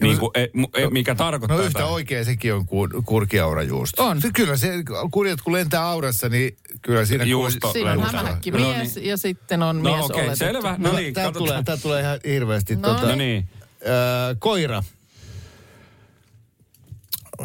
[0.00, 0.42] Niin kuin, e,
[0.74, 1.94] e, mikä tarkoittaa No yhtä jotain.
[1.94, 4.06] oikein sekin on kur, kurkiaurajuusto.
[4.06, 4.20] On.
[4.20, 4.68] Se, kyllä se,
[5.10, 7.24] kurjat kun lentää aurassa, niin kyllä siinä...
[7.24, 10.38] Juusto Siinä on hämähäkki No mies ja sitten on No mies okei, oletettu.
[10.38, 10.74] selvä.
[10.78, 11.48] No niin, tää, katsotaan.
[11.48, 12.76] tulee, tää tulee ihan hirveästi.
[12.76, 13.48] No tota, No niin.
[13.86, 14.82] Öö, koira.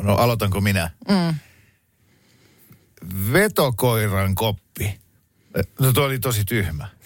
[0.03, 0.91] No aloitanko minä?
[1.09, 1.35] Mm.
[3.33, 4.99] Vetokoiran koppi.
[5.79, 6.87] No tuo oli tosi tyhmä.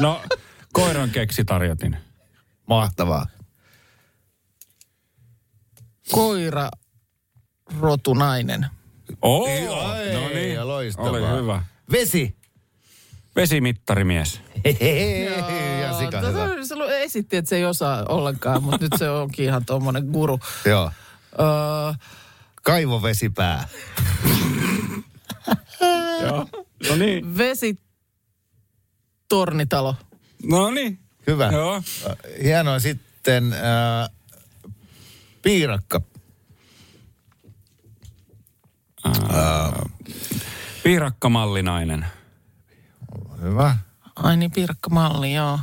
[0.00, 0.22] No,
[0.72, 1.96] koiran keksi tarjotin.
[2.66, 3.26] Mahtavaa.
[6.12, 6.70] Koira
[7.80, 8.66] rotunainen.
[9.22, 9.46] Oo,
[9.90, 10.54] Ai, no niin.
[10.54, 11.10] ja loistavaa.
[11.10, 11.62] Oli hyvä.
[11.92, 12.36] Vesi.
[13.36, 14.40] Vesimittarimies.
[15.82, 16.48] ja sika hyvä.
[16.48, 20.04] Tota, Se lu- esitti, että se ei osaa ollenkaan, mutta nyt se onkin ihan tuommoinen
[20.04, 20.40] guru.
[20.64, 20.90] Joo.
[21.40, 21.46] Öö,
[22.62, 23.68] Kaivovesipää.
[26.22, 26.46] Joo.
[26.88, 27.38] No niin.
[27.38, 27.78] vesi
[29.28, 29.96] tornitalo.
[30.42, 30.98] No niin.
[31.26, 31.50] Hyvä.
[31.52, 31.82] Joo.
[32.42, 34.10] Hienoa sitten äh,
[35.42, 36.00] piirakka.
[40.82, 42.06] Piirakkamallinainen.
[43.42, 43.76] Hyvä.
[44.16, 45.58] Ai niin, piirakkamalli, joo.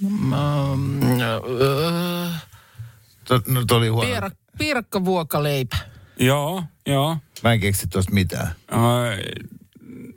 [0.00, 2.28] Mm, öö,
[3.24, 4.08] To, no, toi oli huono.
[4.08, 5.76] piirak, piirakkavuokaleipä.
[6.18, 7.16] Joo, joo.
[7.42, 8.54] Mä en keksi tuosta mitään.
[8.70, 9.18] Ai,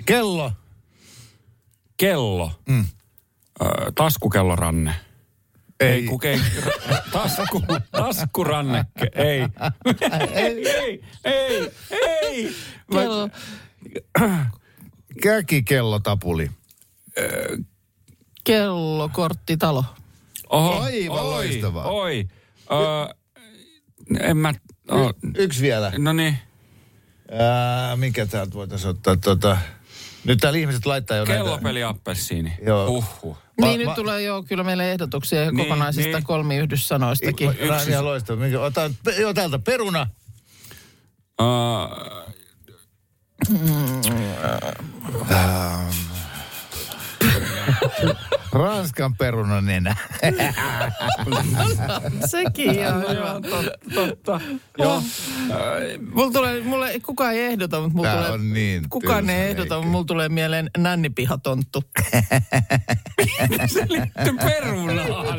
[0.05, 0.51] Kello.
[1.97, 2.51] kello.
[2.65, 2.85] Mm.
[3.61, 4.95] Ö, taskukelloranne.
[5.79, 6.39] Ei, kun ei,
[7.11, 9.39] tasku, taskuranneke, ei.
[10.33, 12.55] ei, ei, ei, ei.
[12.91, 13.29] Kello.
[15.23, 16.51] Käkikellotapuli.
[18.43, 19.85] Kellokorttitalo.
[20.49, 21.85] Oho, Aivan oi, loistavaa.
[21.85, 22.27] Oi,
[22.71, 23.15] Ö,
[24.19, 24.53] en mä,
[24.91, 25.91] oh, Yksi vielä.
[25.97, 26.37] no niin,
[27.31, 29.57] Ää, mikä täältä voitaisiin ottaa tota...
[30.25, 32.53] Nyt täällä ihmiset laittaa jo kellopeli appelsiini.
[32.65, 32.87] Joo.
[32.87, 33.37] Uhuh.
[33.61, 36.23] Ma- niin, ma- nyt tulee jo kyllä meille ehdotuksia Niin, kokonaisista niin.
[36.23, 37.47] kolmiyhdyssanoistakin.
[37.47, 37.75] näitä.
[37.75, 37.89] Yksi.
[37.89, 38.39] Ihan loistava.
[38.41, 40.07] Mikä- Otan joo, täältä peruna.
[41.41, 42.25] Uh,
[48.55, 49.95] Ranskan perunan nenä.
[52.25, 53.41] Sekin ihan hyvä.
[53.93, 54.41] totta.
[54.77, 55.03] Joo.
[56.13, 59.75] Mulla tulee, mulle, kukaan ei ehdota, mutta mulla Tää tulee, on niin kukaan ei ehdota,
[59.75, 61.83] mutta mulla tulee mieleen nännipihattonttu.
[63.73, 65.37] Se liittyy perunaan.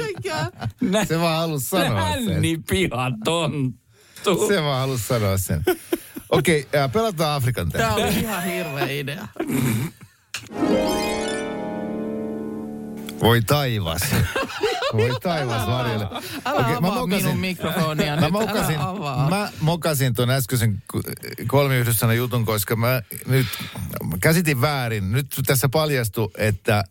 [1.09, 2.26] Se vaan halus sanoa sen.
[2.26, 4.48] Nänni pihatonttu.
[4.48, 5.62] Se vaan halus sanoa sen.
[6.29, 8.05] Okei, okay, pelataan Afrikan Tämä tähden.
[8.05, 9.29] oli ihan hirveä idea.
[13.20, 14.00] Voi taivas.
[14.92, 16.09] Voi taivas varjelle.
[16.44, 18.31] Älä okay, avaa minun mikrofonia Mä nyt.
[18.31, 18.79] mokasin,
[19.31, 20.83] mä mokasin ton äskeisen
[21.46, 23.46] kolmiyhdyssana jutun, koska mä nyt
[24.05, 25.12] mä käsitin väärin.
[25.12, 26.85] Nyt tässä paljastui, että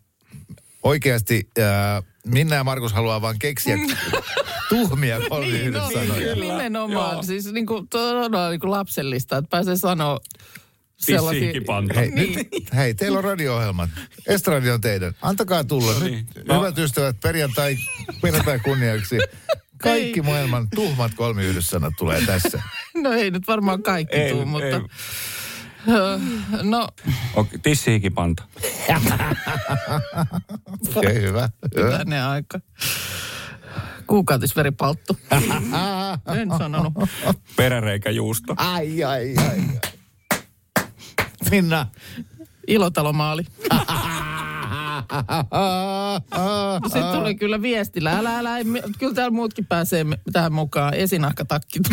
[0.82, 3.76] oikeasti äh, Minna ja Markus haluaa vaan keksiä
[4.68, 6.34] tuhmia kolmiyhdyssanoja.
[6.34, 7.26] Niin, nimenomaan.
[7.26, 10.20] Siis niin kuin, todella niin kuin lapsellista, että pääsee sanoa
[10.98, 11.52] sellaisia...
[11.96, 12.34] Hei, Niin.
[12.34, 13.90] nyt, hei, teillä on radio-ohjelmat.
[14.26, 15.12] Estradi on teidän.
[15.22, 15.92] Antakaa tulla.
[15.92, 16.26] No Nyt, niin.
[16.56, 17.76] hyvät ystävät, perjantai,
[18.22, 19.18] perjantai kunniaksi.
[19.82, 20.26] Kaikki Ei.
[20.26, 22.62] maailman tuhmat kolmiyhdyssanat tulee tässä.
[23.02, 24.46] No ei nyt varmaan kaikki Ei, tuu, ei.
[24.46, 24.76] mutta...
[25.88, 26.18] Ö,
[26.62, 26.88] No,
[27.34, 28.42] Okay, tissihikipanta.
[30.96, 31.48] Okei, okay, hyvä.
[31.76, 31.98] hyvä.
[31.98, 32.60] tänne aika.
[34.06, 35.18] Kuukautisveripalttu.
[36.40, 36.92] en sanonut.
[37.56, 38.54] Peräreikäjuusto.
[38.56, 39.46] Ai, ai, ai.
[39.48, 39.62] ai.
[41.50, 41.86] Minna.
[42.66, 43.42] Ilotalomaali.
[46.92, 48.18] Sitten tuli kyllä viestillä.
[48.18, 48.50] Älä, älä,
[48.98, 50.94] kyllä täällä muutkin pääsee tähän mukaan.
[50.94, 51.78] Esinahkatakki.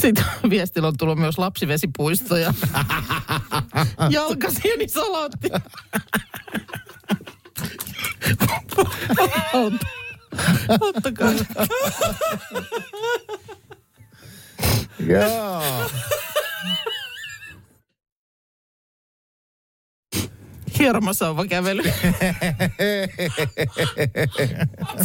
[0.00, 2.54] Sitten viestillä on tullut myös lapsivesipuisto ja
[4.10, 5.48] jalkasienisalaatti.
[9.54, 9.86] Ota-
[10.80, 11.30] Ottakaa.
[14.98, 15.62] Joo.
[20.78, 21.82] Hiermasauva kävely.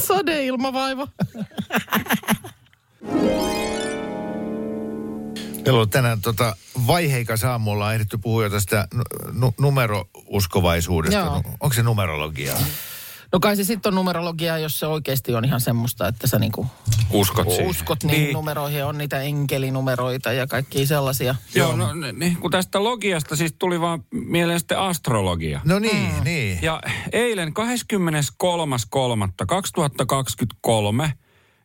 [0.08, 1.08] Sadeilmavaiva.
[5.66, 6.56] Meillä on tänään tota
[6.88, 8.88] vaiheikas aamu, ollaan ehditty puhua jo tästä
[9.32, 11.20] nu- numerouskovaisuudesta.
[11.20, 11.44] Joo.
[11.60, 12.60] Onko se numerologiaa?
[13.34, 16.68] No kai se sitten on numerologiaa, jos se oikeasti on ihan semmoista, että sä niinku
[17.12, 17.68] Uskot siihen.
[17.68, 18.34] uskot niihin niin.
[18.34, 18.86] numeroihin.
[18.86, 21.36] On niitä enkelinumeroita ja kaikkia sellaisia.
[21.56, 25.62] Joo, no niin, kun tästä logiasta siis tuli vaan mieleen sitten astrologia.
[25.66, 26.24] No niin, mm.
[26.24, 26.60] niin.
[26.62, 27.54] Ja eilen
[31.06, 31.12] 23.3.2023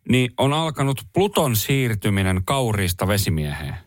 [0.08, 3.85] niin on alkanut Pluton siirtyminen kauriista vesimieheen.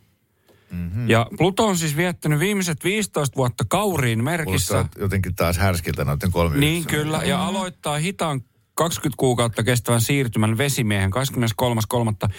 [0.71, 1.09] Mm-hmm.
[1.09, 4.73] Ja Pluto on siis viettänyt viimeiset 15 vuotta kauriin merkissä.
[4.73, 8.41] Kuulostaa jotenkin taas härskiltä noiden kolme Niin kyllä, ja aloittaa hitaan
[8.75, 11.11] 20 kuukautta kestävän siirtymän vesimiehen
[12.27, 12.29] 23.3.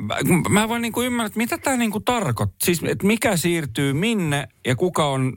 [0.00, 0.16] Mä,
[0.48, 2.56] mä voin niinku ymmärrä, että mitä tämä niinku tarkoittaa.
[2.62, 5.32] Siis, että mikä siirtyy minne ja kuka on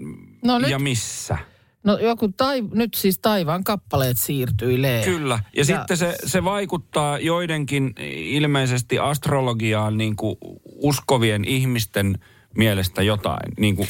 [0.45, 1.37] No ja nyt- missä.
[1.83, 5.03] No joku tai, nyt siis taivaan kappaleet siirtyilee.
[5.05, 10.35] Kyllä, ja, ja sitten se, se vaikuttaa joidenkin ilmeisesti astrologiaan niin kuin
[10.83, 12.17] uskovien ihmisten
[12.57, 13.53] mielestä jotain.
[13.59, 13.89] Niin kuin,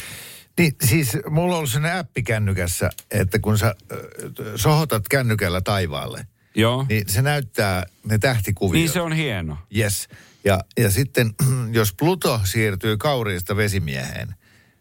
[0.58, 4.10] Niin, siis mulla on ollut sellainen appi kännykässä, että kun sä ö,
[4.56, 6.86] sohotat kännykällä taivaalle, joo.
[6.88, 8.80] niin se näyttää ne tähtikuviot.
[8.80, 9.58] Niin se on hieno.
[9.76, 10.08] Yes.
[10.44, 11.34] Ja, ja sitten,
[11.78, 14.34] jos Pluto siirtyy kauriista vesimieheen,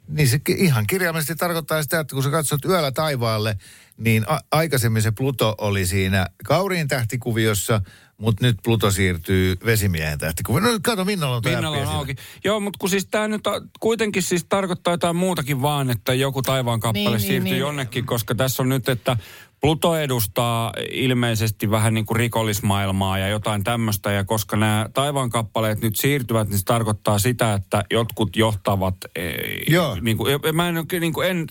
[0.08, 3.58] niin se ihan kirjaimellisesti tarkoittaa sitä, että kun sä katsot yöllä taivaalle,
[3.98, 7.82] niin a- aikaisemmin se Pluto oli siinä kauriin tähtikuviossa,
[8.18, 10.74] mutta nyt Pluto siirtyy vesimiehen tähtikuvioon.
[10.74, 12.16] No kato, Minnalla on appi on auki.
[12.44, 13.42] Joo, mutta kun siis tämä nyt
[13.80, 17.60] kuitenkin siis tarkoittaa jotain muutakin vaan, että joku taivaan kappale Niin, niin, niin, siirtyy niin.
[17.60, 19.18] jonnekin, koska tässä on nyt, että
[19.62, 24.12] Pluto edustaa ilmeisesti vähän niin kuin rikollismaailmaa ja jotain tämmöistä.
[24.12, 28.96] Ja koska nämä taivaan kappaleet nyt siirtyvät, niin se tarkoittaa sitä, että jotkut johtavat...
[29.16, 29.34] eh,
[29.70, 29.98] Joo.
[30.02, 31.48] Niin kuin, ja mä en, oikein niin kuin en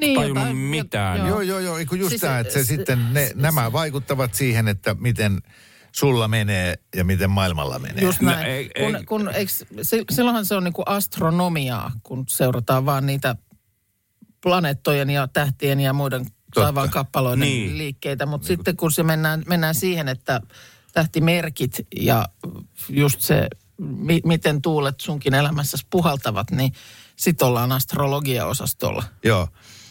[0.00, 1.18] Niin, tajunnut jotain- mitään.
[1.18, 1.28] joo.
[1.28, 1.78] Joo, joo, joo.
[1.78, 5.42] Just Siis, siis, tämä, että se, s- sitten ne, s- nämä vaikuttavat siihen, että miten
[5.98, 8.04] sulla menee ja miten maailmalla menee.
[8.04, 8.46] Just No, näin.
[8.46, 13.36] ei- kun, ei- kun, eiks, se, silloinhan se on niinku astronomiaa, kun seurataan vaan niitä
[14.42, 17.66] planeettojen ja tähtien ja muiden taivaan kappaloiden Niin.
[17.66, 17.78] niin.
[17.78, 18.26] liikkeitä.
[18.26, 20.40] Mutta sitten kun se mennään, mennään siihen, että
[20.92, 22.28] tähtimerkit ja
[22.88, 26.72] just se, mi, miten tuulet sunkin elämässäsi puhaltavat, niin
[27.16, 29.02] sit ollaan astrologia-osastolla.
[29.24, 29.48] Joo.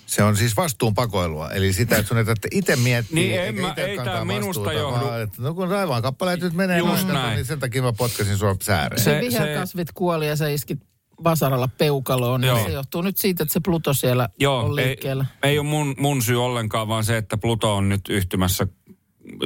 [0.07, 1.51] Se on siis vastuunpakoilua.
[1.51, 3.15] Eli sitä, että sun ei tarvitse itse miettiä.
[3.15, 5.05] Niin, eikä en mä- itse ei kantaa tää minusta vastuuta, johdu.
[5.05, 7.35] Vaan, että no kun taivaan kappaleet nyt menee Just noin, näin.
[7.35, 9.01] niin sen takia mä potkasin sua sääreen.
[9.03, 10.79] Se- Se, viherkasvit kuoli ja sä iskit
[11.23, 12.41] vasaralla peukaloon.
[12.41, 15.25] Niin se johtuu nyt siitä, että se Pluto siellä Joo, on ei, liikkeellä.
[15.43, 18.67] ei ole mun, mun syy ollenkaan, vaan se, että Pluto on nyt yhtymässä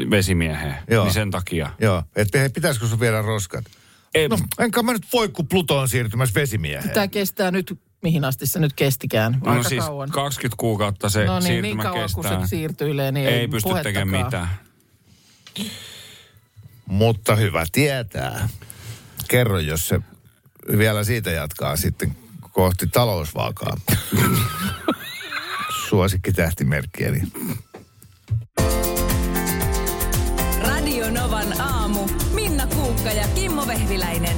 [0.09, 0.75] vesimieheen.
[0.89, 1.03] Joo.
[1.03, 1.69] Niin sen takia.
[1.79, 3.65] Joo, että hei, pitäisikö sun viedä roskat?
[4.15, 6.89] Ei, No, enkä mä nyt voi, kun Pluto on siirtymässä vesimieheen.
[6.93, 9.33] Tämä kestää nyt, mihin asti se nyt kestikään?
[9.33, 10.09] Aika no siis kauan.
[10.09, 12.41] 20 kuukautta se no niin, niin siirtymä kauan kun kestää.
[12.41, 14.49] se siirtyilee, niin ei, ei pysty tekemään mitään.
[16.85, 18.49] Mutta hyvä tietää.
[19.27, 19.99] Kerro, jos se
[20.77, 22.15] vielä siitä jatkaa sitten
[22.51, 23.77] kohti talousvaakaa.
[25.89, 27.11] Suosikki tähtimerkkiä.
[30.61, 32.07] Radio Novan aamu.
[32.33, 34.37] Minna Kuukka ja Kimmo Vehviläinen.